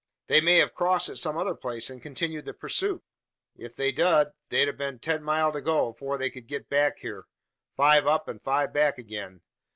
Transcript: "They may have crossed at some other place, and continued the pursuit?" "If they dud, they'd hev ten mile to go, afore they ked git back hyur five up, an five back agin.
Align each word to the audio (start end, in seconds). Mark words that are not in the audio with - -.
"They 0.25 0.41
may 0.41 0.55
have 0.55 0.73
crossed 0.73 1.09
at 1.09 1.19
some 1.19 1.37
other 1.37 1.53
place, 1.53 1.87
and 1.91 2.01
continued 2.01 2.45
the 2.45 2.55
pursuit?" 2.55 3.03
"If 3.55 3.75
they 3.75 3.91
dud, 3.91 4.33
they'd 4.49 4.67
hev 4.67 4.99
ten 4.99 5.21
mile 5.23 5.51
to 5.51 5.61
go, 5.61 5.89
afore 5.89 6.17
they 6.17 6.31
ked 6.31 6.47
git 6.47 6.67
back 6.69 7.01
hyur 7.01 7.25
five 7.77 8.07
up, 8.07 8.27
an 8.27 8.39
five 8.39 8.73
back 8.73 8.97
agin. 8.97 9.41